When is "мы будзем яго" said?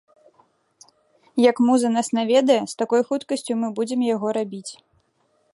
3.63-4.27